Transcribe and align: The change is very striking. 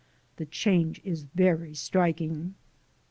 The 0.37 0.47
change 0.47 0.99
is 1.03 1.21
very 1.25 1.75
striking. 1.75 2.55